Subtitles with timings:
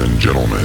[0.00, 0.64] and gentlemen,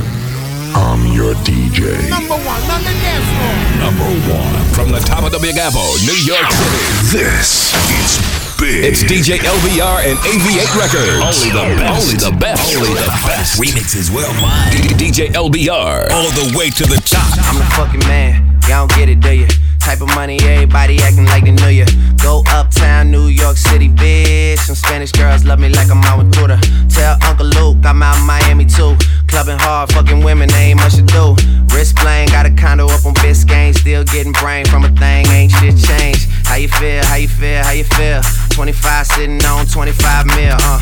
[0.76, 2.10] I'm your DJ.
[2.10, 3.56] Number one on the dance floor.
[3.84, 7.20] Number one from the top of the Big Apple, New York City.
[7.20, 8.20] This is
[8.60, 8.84] big.
[8.86, 11.20] It's DJ LBR and AV8 Records.
[11.20, 12.04] Only the best.
[12.04, 12.76] Only the best.
[12.76, 13.60] Only the best.
[13.60, 14.72] Remixes worldwide.
[14.72, 16.12] D- DJ LBR.
[16.12, 17.28] All the way to the top.
[17.46, 18.60] I'm the fucking man.
[18.68, 19.48] Y'all don't get it, do you?
[19.86, 21.86] Type of money, everybody acting like they knew you.
[22.18, 24.58] Go uptown, New York City, bitch.
[24.58, 26.60] Some Spanish girls love me like I'm out with Buddha.
[26.90, 28.98] Tell Uncle Luke I'm out Miami too.
[29.28, 31.36] Clubbing hard, fucking women, ain't much to do.
[31.70, 33.76] Wrist playing, got a condo up on Biscayne.
[33.76, 36.30] Still getting brain from a thing, ain't shit changed.
[36.46, 37.06] How you feel?
[37.06, 37.62] How you feel?
[37.64, 38.22] How you feel?
[38.58, 40.82] 25 sitting on 25 mil, uh.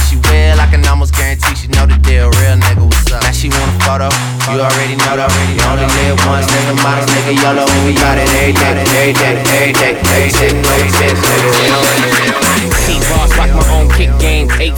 [0.07, 0.57] she will.
[0.59, 2.29] I can almost guarantee she know the deal.
[2.41, 3.21] Real nigga, what's up?
[3.21, 4.07] Now she want a photo.
[4.51, 5.31] You already know though.
[5.51, 6.75] You only live once, nigga.
[6.81, 7.65] Models, nigga, YOLO.
[7.85, 9.93] We got it every day, every day, every day.
[10.01, 11.49] Every sitting, every bitch, nigga.
[11.51, 12.20] We don't really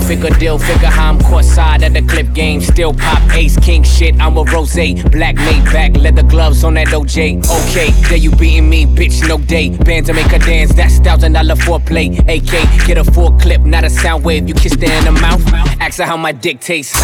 [0.03, 2.61] figure deal, figure how I'm caught side of the clip game.
[2.61, 4.19] Still pop ace, king shit.
[4.19, 4.73] I'm a rose.
[4.73, 7.43] Black made back, leather gloves on that OJ.
[7.45, 9.69] Okay, there you beating me, bitch, no day.
[9.69, 12.17] Band to make her dance, that's thousand dollar foreplay.
[12.21, 14.47] AK, get a full clip, not a sound wave.
[14.47, 15.41] You kiss her in the mouth.
[15.79, 16.99] Ask her how my dick tastes.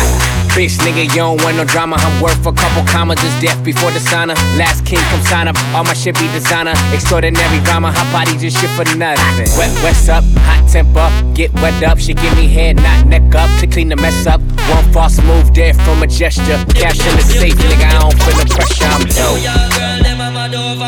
[0.56, 1.96] Bitch, nigga, you don't want no drama.
[2.00, 3.20] I'm worth a couple commas.
[3.22, 4.36] Just death before the sauna.
[4.58, 5.56] Last king come sign up.
[5.74, 6.74] All my shit be designer.
[6.94, 7.92] Extraordinary drama.
[7.92, 9.48] Hot body just shit for nothing.
[9.58, 10.24] Wet, what's up?
[10.50, 11.08] Hot temper.
[11.34, 12.00] Get wet up.
[12.00, 13.50] She give me head, not neck up.
[13.60, 14.42] To clean the mess up.
[14.70, 16.60] One false move there from a gesture.
[16.76, 17.86] Cash in the safe, nigga.
[17.86, 18.86] I don't feel the pressure.
[18.90, 19.40] I'm dope.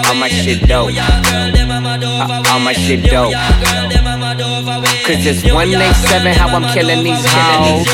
[0.07, 0.91] All my shit dope.
[0.97, 3.33] Uh, all my shit dope.
[5.05, 7.87] Cause it's 187 how I'm killing these hoes.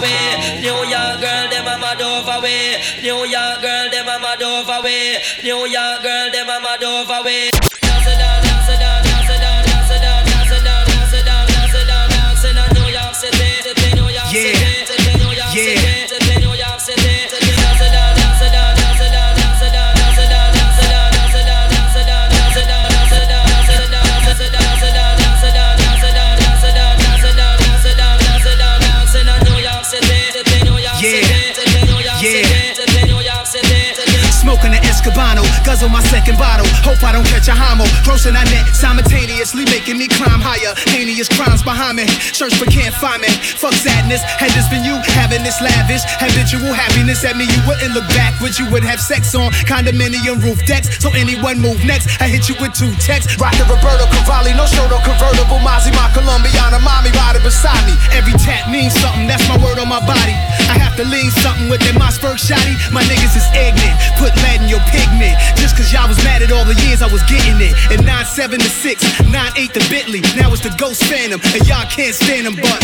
[0.00, 2.80] New York girl, them a mad over way.
[3.02, 5.18] New York girl, them a mad over way.
[5.42, 7.57] New York girl, them a mad over way.
[35.38, 36.66] An Escobano, guzzle my second bottle.
[36.82, 37.84] Hope I don't catch a homo.
[38.02, 40.74] Grossing I net simultaneously making me climb higher.
[40.90, 42.06] Heinous crimes behind me.
[42.32, 43.28] Search but can't find me.
[43.58, 44.22] Fuck sadness.
[44.22, 48.58] Had this been you having this lavish habitual happiness at me, you wouldn't look backwards.
[48.58, 50.98] You would have sex on condominium roof decks.
[50.98, 53.38] So anyone move next, I hit you with two texts.
[53.38, 55.60] Rock the Roberto Cavalli, no show, no convertible.
[55.62, 57.94] Mozzie, my Colombiana, mommy riding beside me.
[58.14, 59.26] Every tap means something.
[59.26, 60.34] That's my word on my body.
[60.68, 62.74] I have to lean something with that Mossberg shotty.
[62.92, 63.96] My niggas is ignorant.
[64.18, 65.27] Put lead in your pigment.
[65.56, 67.74] Just cause y'all was mad at all the years I was getting it.
[67.90, 70.20] And 9-7 to 6, 9-8 to Bentley.
[70.36, 71.40] Now it's the Ghost Phantom.
[71.54, 72.78] And y'all can't stand them, but.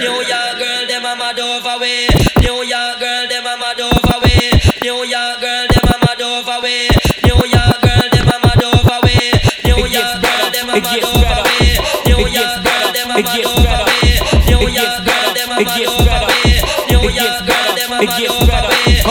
[0.00, 2.08] New York girl, them a mad over way.
[2.40, 4.50] New York girl, them a mad over way.
[4.82, 6.88] New York girl, them a mad over way.
[7.24, 9.32] New York girl, them a mad over way.
[9.64, 11.78] New York girl, them a mad over way.
[12.06, 13.55] New York girl, them a mad over way.
[18.02, 18.68] it gets better.
[18.86, 19.04] It.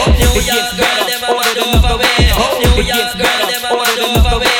[0.46, 1.26] Gets better.
[1.26, 2.06] Order another win.
[2.06, 2.30] It.
[2.78, 3.46] It gets better.
[3.74, 4.50] Order another win.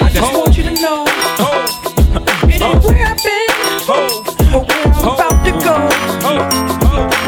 [0.00, 1.06] I just want you to know.
[2.48, 3.48] It where I've been,
[3.86, 4.04] where
[4.92, 5.74] I'm about to go.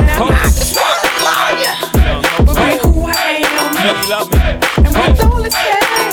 [0.04, 1.74] Now I just wanna love you,
[2.54, 3.10] be who I
[3.40, 6.12] am, and with all it takes,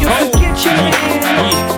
[0.00, 1.75] you can get your man.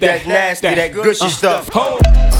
[0.00, 1.68] that, nasty, that, gushy stuff.
[1.72, 2.35] Hold.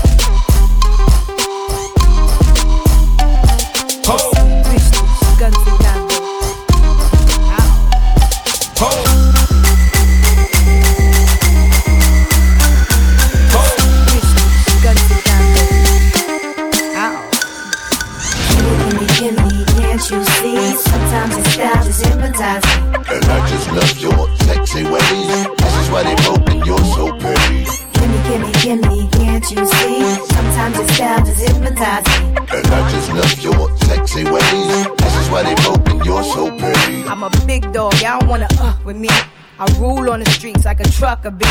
[41.07, 41.47] Trucker, B.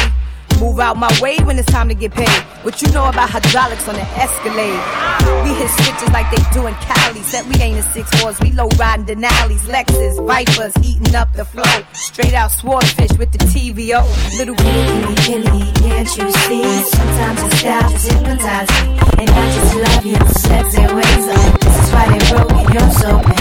[0.59, 2.41] Move out my way when it's time to get paid.
[2.63, 4.83] What you know about hydraulics on the Escalade?
[5.43, 7.21] We hit switches like they do in Cali.
[7.21, 11.45] Said we ain't in six fours, we low riding Denali's, Lexus, Vipers, eating up the
[11.45, 11.63] flow.
[11.93, 14.03] Straight out swordfish with the TVO.
[14.37, 16.63] Little Killy, killy, can't you see?
[16.83, 18.91] Sometimes your style just hypnotize me.
[19.21, 21.25] And I just love your sexy ways.
[21.31, 23.35] Oh, this is why they broke and you're so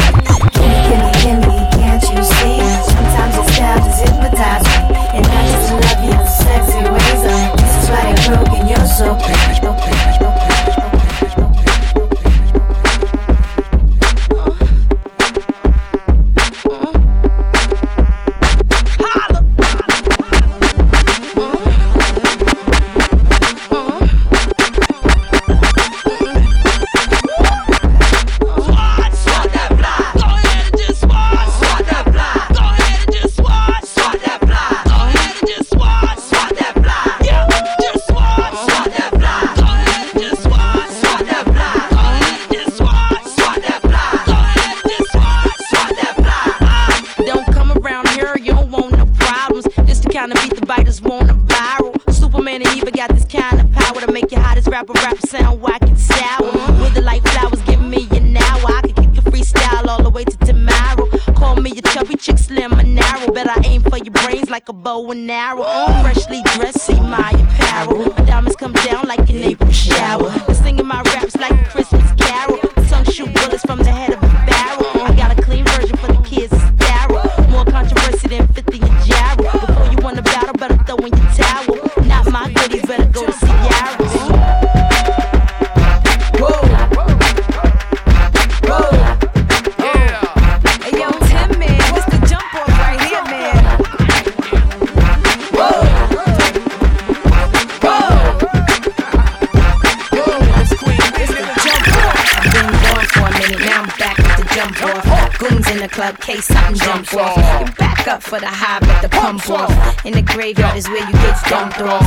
[108.25, 110.05] for the high, but the pump off.
[110.05, 112.07] In the graveyard is where you get dumped off.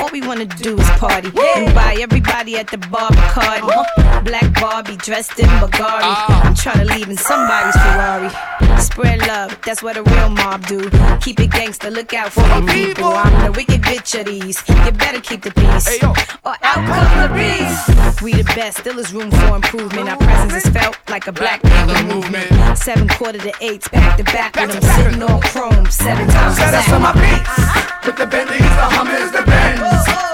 [0.00, 3.62] All we wanna do is party and buy everybody at the bar Bacardi.
[3.62, 4.20] Uh-huh.
[4.22, 6.06] Black Barbie dressed in Bulgari.
[6.06, 6.42] Ah.
[6.44, 8.67] I'm trying to leave in somebody's Ferrari.
[8.80, 10.88] Spread love, that's what a real mob do.
[11.20, 13.12] Keep it gangster, look out for the people.
[13.12, 14.62] I'm the wicked bitch of these.
[14.68, 16.02] You better keep the peace,
[16.44, 18.22] or out come the beast.
[18.22, 20.08] We the best, still is room for improvement.
[20.08, 22.78] Our presence is felt like a black nigga movement.
[22.78, 26.56] Seven quarter to eights, back to back with them sitting on chrome seven times.
[26.56, 28.06] Set us on my beats.
[28.06, 29.80] With the Bentleys, the Hummers, the Benz.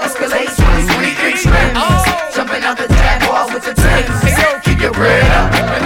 [0.05, 2.35] Escalade 20, 23 trims.
[2.35, 4.63] Jumping out the Jaguar with the Timbs.
[4.63, 5.84] Keep your bread up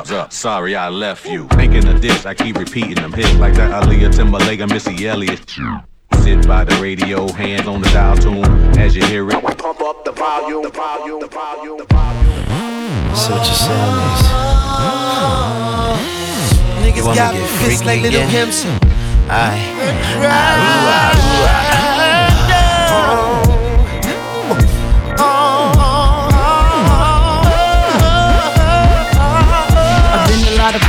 [0.00, 0.10] up.
[0.10, 0.32] up.
[0.32, 1.46] Sorry I left you.
[1.48, 5.50] Thinking of this, I keep repeating them hits like that Aaliyah Timbaland and Missy Elliott.
[6.22, 8.44] Sit by the radio, hands on the dial tune
[8.78, 9.32] as you hear it.
[9.58, 13.14] Pump up the volume, the volume, the volume, the volume.
[13.14, 14.20] So what you saying is,
[16.84, 18.30] you Niggas wanna got get fists freaky like little again?
[18.30, 18.64] pimps.
[19.32, 20.80] I've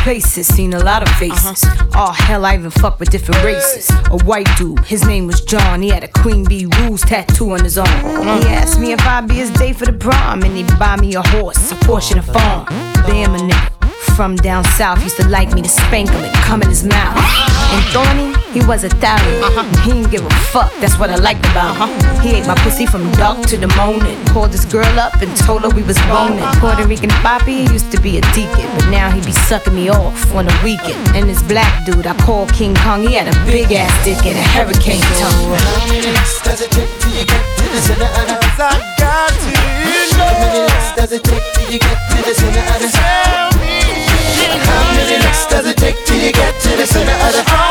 [0.04, 1.64] places, seen a lot of faces.
[1.94, 3.90] Oh hell, I even fuck with different races.
[4.10, 5.82] A white dude, his name was John.
[5.82, 7.88] He had a Queen Bee Rules tattoo on his arm.
[8.42, 11.16] He asked me if I'd be his day for the prom, and he'd buy me
[11.16, 12.66] a horse, a and a farm.
[13.06, 13.81] Damn a nigga.
[14.16, 17.18] From down south used to like me to spank him and come in his mouth.
[17.74, 19.44] And Thorny, he was Italian.
[19.84, 22.22] He didn't give a fuck, that's what I liked about him.
[22.22, 24.18] He ate my pussy from dark to the morning.
[24.28, 26.44] Called this girl up and told her we was boning.
[26.60, 30.34] Puerto Rican Papi used to be a deacon, but now he be sucking me off
[30.34, 31.02] on the weekend.
[31.16, 34.38] And this black dude I call King Kong, he had a big ass dick and
[34.38, 35.58] a hurricane tongue.
[36.44, 39.72] Does it take till you get to the center of the I got to
[40.54, 44.84] licks does it take till you get to the center of the Tell me How
[44.96, 47.71] many licks does it take till you get to the center of the How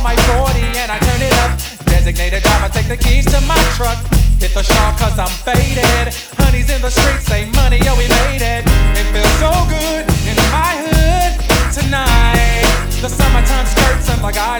[0.00, 1.52] I my 40 and I turn it up.
[1.84, 4.00] Designated driver, take the keys to my truck.
[4.40, 6.08] Hit the shop cause I'm faded.
[6.40, 8.64] Honey's in the streets, say money, yo, we made it.
[8.96, 11.36] It feels so good in my hood
[11.68, 12.64] tonight.
[13.04, 14.59] The summertime skirts and the guys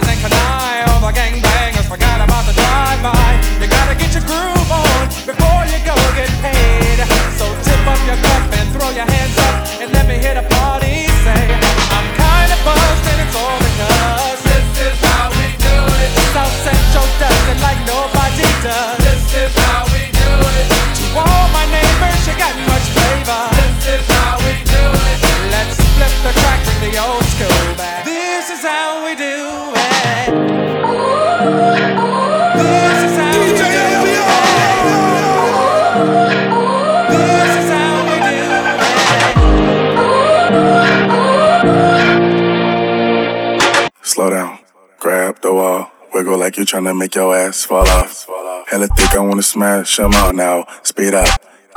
[46.83, 48.27] wiggle like you're trying to make your ass fall off.
[48.67, 50.65] Hella thick, I wanna smash 'em all now.
[50.83, 51.27] Speed up,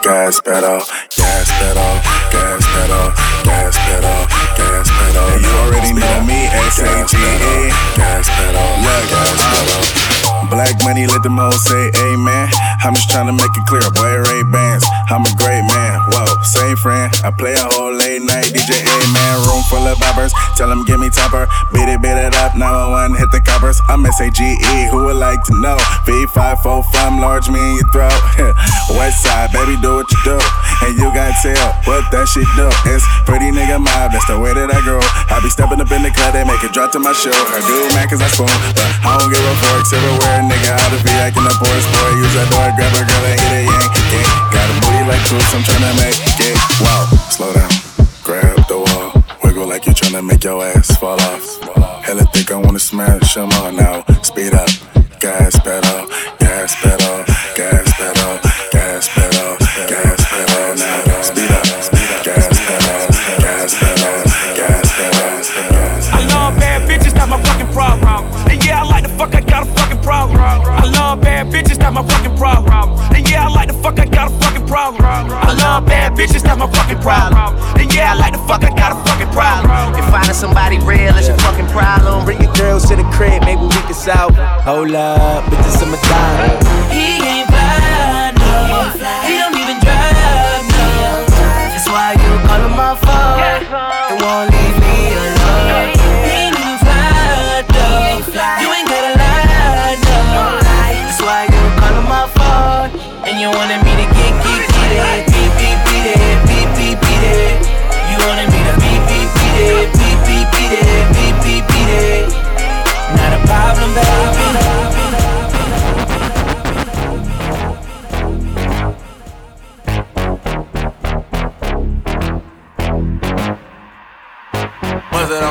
[0.03, 0.81] gas pedal,
[1.17, 3.13] gas pedal, gas pedal,
[3.45, 5.27] gas pedal, gas pedal.
[5.33, 7.73] And you already know me, S-A-G-E.
[7.97, 10.49] Gas pedal, yeah, gas pedal.
[10.51, 12.49] Black money, let them hoes say amen.
[12.85, 14.85] I'm just trying to make it clear, boy, Ray Bans.
[15.11, 17.13] I'm a great man, whoa, same friend.
[17.25, 19.35] I play a whole late night DJ, man.
[19.49, 21.47] Room full of boppers, tell them give me topper.
[21.73, 23.81] Beat it, beat it up, 911, hit the coppers.
[23.89, 25.77] I'm S-A-G-E, who would like to know?
[26.07, 28.15] V545, large me in your throat.
[28.95, 30.39] West side, baby, do what you do.
[30.87, 32.71] And you gotta tell what that shit do.
[32.87, 35.03] It's pretty nigga mob, that's the way that I grow.
[35.03, 37.35] I be stepping up in the club, they make it drop to my show.
[37.35, 39.83] I do man, cause I spoon, but I don't give a fuck.
[39.85, 42.11] Silverware, nigga, of V, acting up Boris boy.
[42.23, 43.91] Use that door, grab a girl and hit a yank.
[44.15, 46.57] Yeah, got a booty like Cruise, I'm trying to make it.
[46.81, 47.05] Wow,
[47.35, 47.74] Slow down,
[49.75, 52.05] like you're trying to make your ass fall off.
[52.05, 54.05] Hella thick, I wanna smash smash 'em all now.
[54.23, 54.69] Speed up,
[55.19, 56.07] gas pedal,
[56.39, 57.24] gas pedal,
[75.75, 77.35] love bad bitches, that's my fucking problem.
[77.81, 79.99] And yeah, I like the fuck, I got a fucking problem.
[79.99, 83.63] If finding somebody real is your fucking problem, Bring your girls to the crib, maybe
[83.63, 84.35] we can solve.
[84.63, 86.63] Hold up, bitches in my time.
[86.95, 88.55] He ain't fly, no.
[89.27, 90.87] He don't even drive, no.
[91.75, 94.74] That's why you call him my phone and won't leave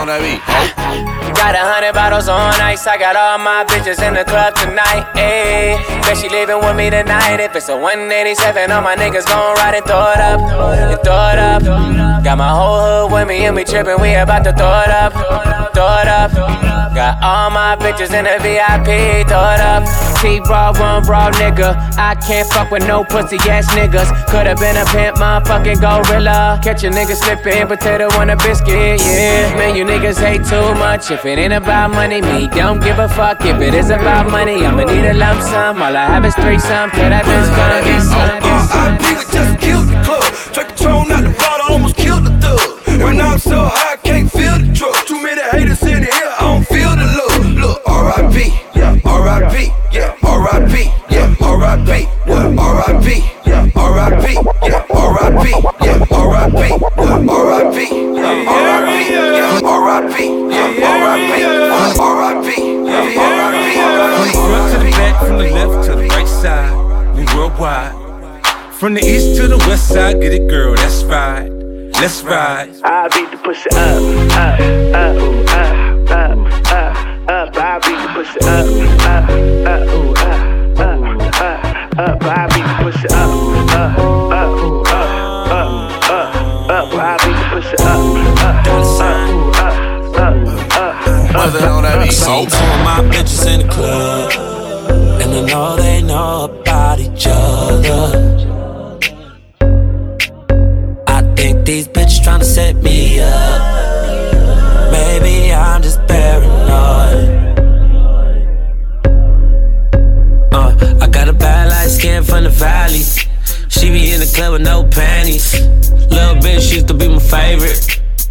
[0.09, 0.41] on beat?
[1.35, 2.87] Got a hundred bottles on ice.
[2.87, 5.05] I got all my bitches in the club tonight.
[5.15, 7.39] Ayy, bet she leaving with me tonight.
[7.39, 11.29] If it's a 187, all my niggas gon' ride and throw it up, and throw
[11.29, 12.23] it up.
[12.23, 13.99] Got my whole hood with me and we trippin'.
[14.01, 15.13] We about to throw it up,
[15.73, 16.62] throw it up.
[16.93, 18.87] Got all my bitches in the VIP.
[19.25, 19.83] It up.
[20.21, 21.73] T raw, one raw nigga.
[21.97, 24.09] I can't fuck with no pussy ass niggas.
[24.29, 26.59] Could've been a pimp, motherfucking gorilla.
[26.63, 29.01] Catch a nigga slippin', potato on a biscuit.
[29.01, 31.09] Yeah, man, you niggas hate too much.
[31.09, 33.43] If it ain't about money, me don't give a fuck.
[33.43, 35.81] If it is about money, I'ma need a lump sum.
[35.81, 36.91] All I have is three sum.
[36.91, 38.37] Till that bitch gonna get some.
[38.45, 38.97] I
[39.33, 40.23] just killed the club.
[40.53, 43.01] Drink Patron out the bottle, almost killed the thug.
[43.01, 43.92] When I'm so high,
[48.23, 48.37] R.I.P.
[48.73, 49.55] Yeah, R.I.P.
[49.91, 50.73] Yeah, R.I.P.
[51.11, 52.05] Yeah, R.I.P.
[52.23, 52.57] What?
[52.57, 53.07] R.I.P.
[53.45, 54.25] Yeah, R.I.P.
[54.63, 55.49] Yeah, R.I.P.
[55.75, 56.63] Yeah, R.I.P.
[56.71, 57.27] What?
[57.27, 57.77] R.I.P.
[58.15, 58.97] Yeah, R.I.P.
[59.11, 60.15] Yeah, R.I.P.
[60.49, 61.31] Yeah, R.I.P.
[61.69, 61.99] What?
[61.99, 62.47] R.I.P.
[62.85, 63.75] Yeah, R.I.P.
[63.83, 66.73] From the front to the back, from the left to the right side,
[67.15, 67.93] we worldwide.
[68.73, 71.49] From the east to the west side, get it, girl, that's right.
[71.99, 72.69] Let's ride.
[72.83, 74.01] I beat the pussy up,
[74.33, 74.59] up,
[74.93, 75.22] up, ooh, up,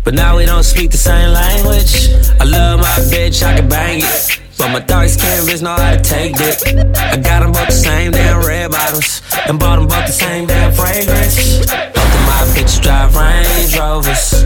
[0.04, 2.10] But now we don't speak the same language.
[2.40, 4.40] I love my bitch, I can bang it.
[4.58, 6.60] But my dark skin bitch know how to take it.
[6.96, 9.22] I got them both the same damn red bottoms.
[9.46, 11.66] And bought them both the same damn fragrance.
[11.66, 14.44] Both of my bitches drive Range Rovers.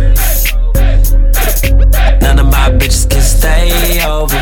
[2.20, 4.36] None of my bitches can stay over.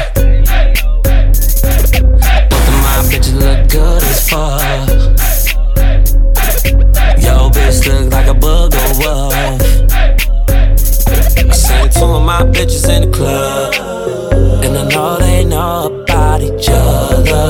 [2.50, 4.88] Both of my bitches look good as fuck.
[7.22, 9.83] Yo, bitch look like a booger wolf.
[11.46, 13.74] I seen two of my bitches in the club,
[14.64, 17.46] and I know they know about each other.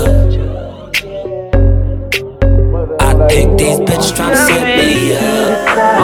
[3.00, 6.03] I think these bitches tryna set me up.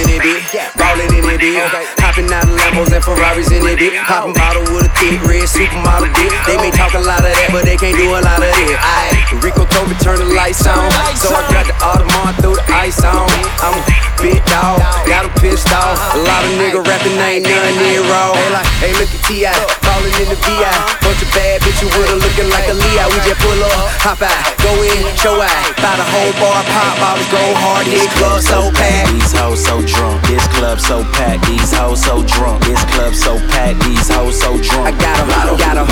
[0.00, 0.48] in it, bitch.
[0.76, 1.60] Ballin' in it, bitch.
[2.00, 3.96] Hopping out of Lambos and Ferraris in it, bitch.
[4.08, 6.32] Poppin' bottle with a thick red supermodel dick.
[6.48, 8.76] They may talk a lot of that, but they can't do a lot of it.
[8.80, 10.90] I Rico Kobe turn the lights on.
[11.14, 13.30] So I got the Audemars, throw the ice on.
[13.62, 13.82] I'm a
[14.18, 15.96] big dog, got him pissed off.
[16.16, 18.34] A lot of nigga rapping ain't none near raw.
[18.82, 19.54] Hey, look at T.I.
[19.84, 20.66] Callin' in the VI.
[21.04, 23.04] Bunch of bad bitches with her looking like a Leo.
[23.12, 25.62] We just pull up, hop out, go in, show out.
[25.78, 29.14] Buy the whole bar, pop bottles, go hard, hit club so packed.
[29.14, 31.46] These hoes so drunk, this club so packed.
[31.46, 33.80] These hoes so drunk, this club so packed.
[33.84, 34.86] These hoes so drunk.
[34.86, 35.86] I got 'em, got 'em, got 'em,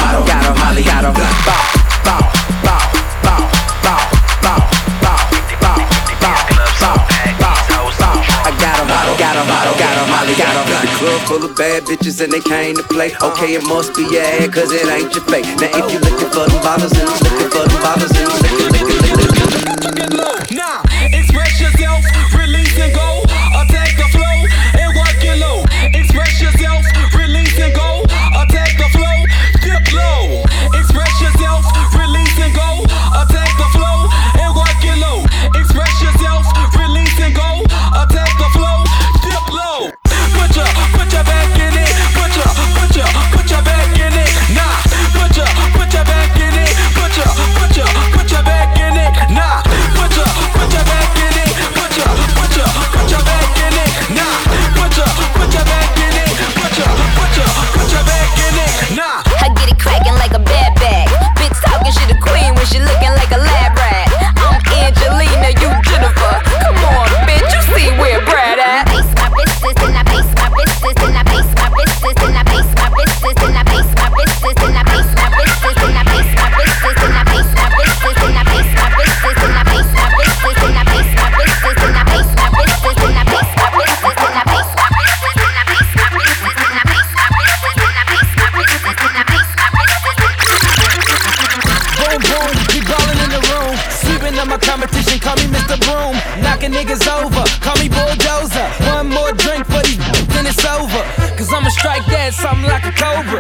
[0.57, 1.13] Holly got 'em.
[1.15, 2.23] Bow, bow,
[2.65, 2.83] bow,
[3.25, 3.43] bow,
[3.83, 4.01] bow,
[4.43, 4.61] bow,
[5.03, 5.21] bow,
[5.63, 5.79] bow,
[6.23, 6.79] bow,
[7.43, 7.57] bow,
[7.99, 8.19] bow.
[8.47, 9.47] I got 'em, got 'em,
[9.83, 10.65] got 'em, Holly got 'em.
[10.81, 13.11] The club full of bad bitches and they came to play.
[13.23, 15.47] Okay, it must be your ad, cause it ain't your fake.
[15.61, 18.98] Now if you looking for them bottles and looking for them bottles and looking, looking,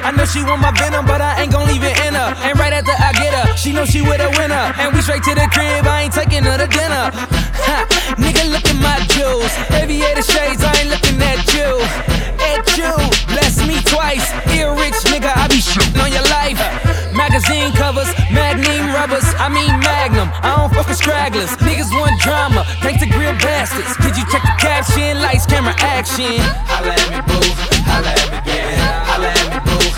[0.08, 2.32] I know she want my venom, but I ain't gon' leave it in her.
[2.40, 4.72] And right after I get her, she know she with a winner.
[4.80, 7.12] And we straight to the crib, I ain't taking her to dinner.
[7.12, 7.84] Ha,
[8.16, 9.52] nigga, look at my jewels.
[9.68, 11.76] Aviator shades, I ain't looking at you.
[12.40, 12.96] At you,
[13.28, 14.24] bless me twice.
[14.56, 16.56] Ear rich, nigga, I be shitting on your life.
[17.12, 20.32] Magazine covers, magnum rubbers, I mean magnum.
[20.40, 21.52] I don't fuck with stragglers.
[21.60, 23.92] Niggas want drama, thanks to grill bastards.
[24.00, 25.20] Did you check the caption?
[25.20, 26.40] Lights, camera, action.
[26.64, 27.44] Holla at me, boo.
[27.84, 29.04] Holla at me, yeah.
[29.04, 29.97] Holla at me, boo.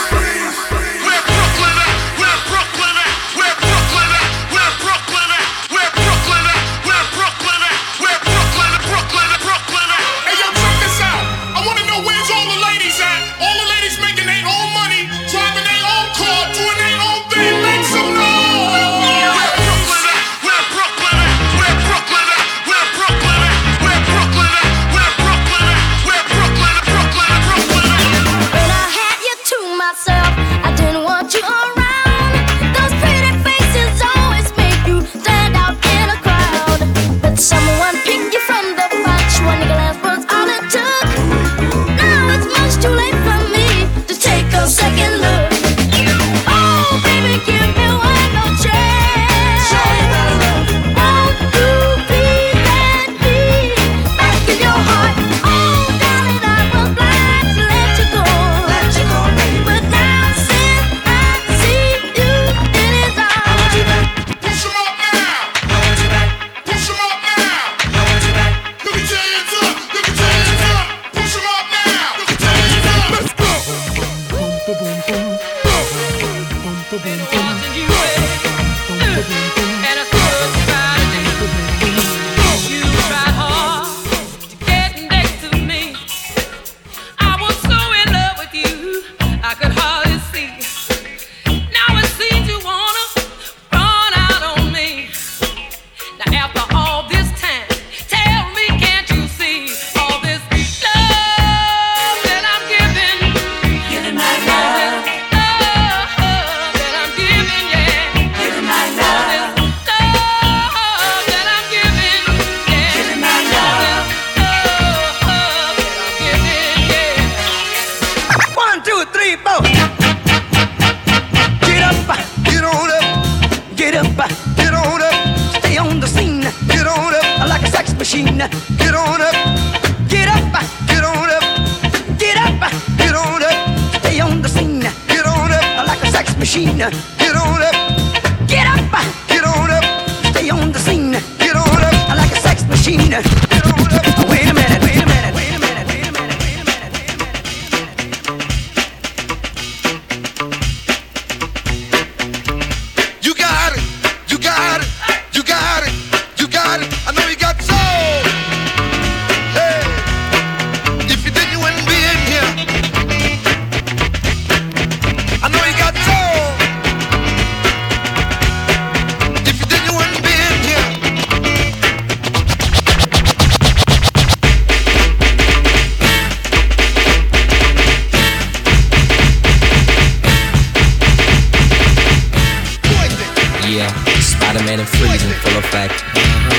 [185.51, 185.93] full effect.
[186.15, 186.49] Uh-huh.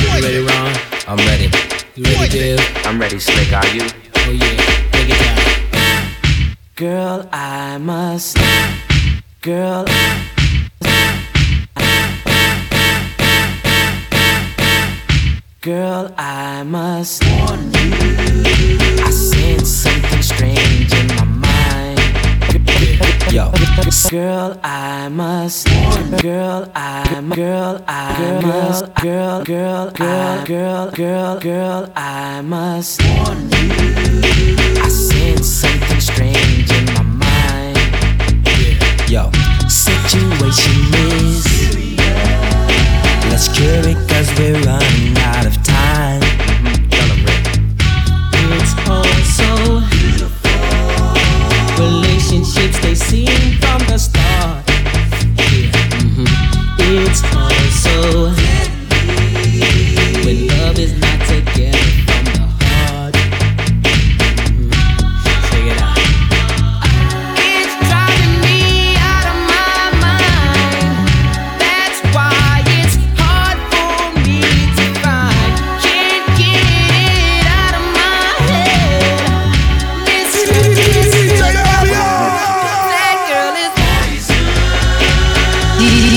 [0.00, 1.06] You ready, uh-huh.
[1.06, 1.18] Ron?
[1.18, 1.48] I'm ready.
[1.96, 3.52] You ready, I'm ready, Slick.
[3.52, 3.82] Are you?
[4.16, 5.00] Oh yeah.
[5.00, 6.56] It down.
[6.76, 8.36] Girl, I must.
[9.40, 9.84] Girl.
[15.60, 17.94] Girl, I must warn you.
[19.02, 21.23] I sense something strange in my
[23.30, 23.50] Yo,
[24.10, 25.66] girl, I must.
[26.22, 27.36] Girl, I must.
[27.36, 28.94] girl, I must.
[28.96, 33.00] Girl, girl, girl, girl, girl, girl, I must.
[33.02, 37.78] I sense something strange in my mind.
[39.08, 39.30] Yo,
[39.68, 41.44] situation is.
[43.30, 46.22] Let's cure it cause we're running out of time.
[48.56, 49.04] It's all
[52.64, 54.64] Relationships they seem from the start.
[56.00, 56.24] Mm-hmm.
[56.78, 57.50] It's all
[57.82, 58.30] so
[60.24, 61.73] when love is not together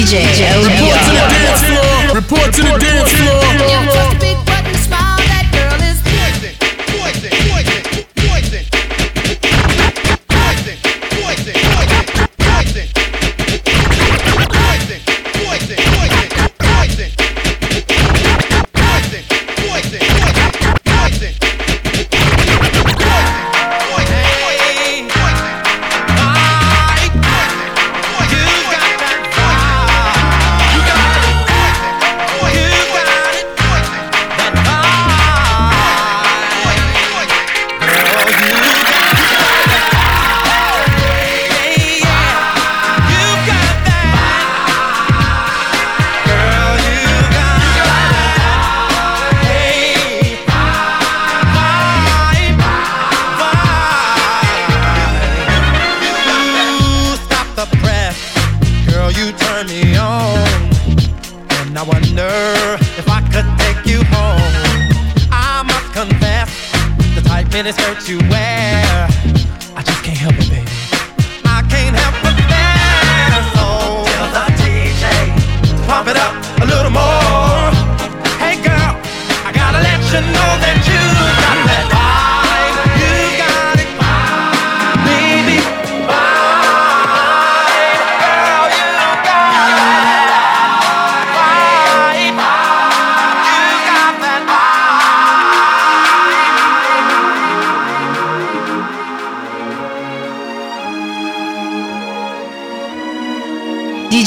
[0.08, 2.16] DJ Report to the dance floor.
[2.16, 4.07] Report to the dance floor.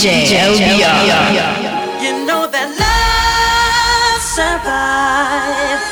[0.01, 2.01] DJ LBR.
[2.01, 5.85] You know that love survive.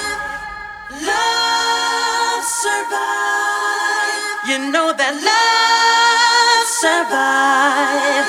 [1.04, 4.16] Love survive.
[4.48, 8.28] You know that love survive.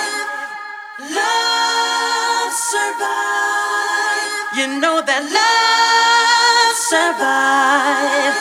[1.16, 4.28] Love survive.
[4.60, 8.36] You know that love survive.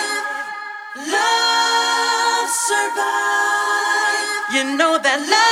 [1.06, 3.38] Love survive.
[4.50, 5.47] You know that love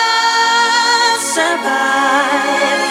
[1.36, 2.85] survive.